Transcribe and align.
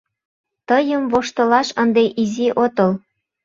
Тыйым 0.67 1.03
воштылаш 1.11 1.67
ынде 1.81 2.03
изи 2.21 2.47
отыл. 2.63 2.91